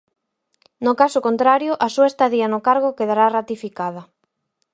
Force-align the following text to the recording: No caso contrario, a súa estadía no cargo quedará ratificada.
No 0.85 0.93
caso 1.01 1.19
contrario, 1.27 1.71
a 1.85 1.87
súa 1.95 2.09
estadía 2.11 2.47
no 2.53 2.59
cargo 2.67 2.95
quedará 2.97 3.25
ratificada. 3.37 4.01